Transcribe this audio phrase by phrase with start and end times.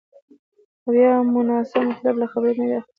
[0.83, 2.89] او یا مو ناسم مطلب له خبرې نه وي اخیستی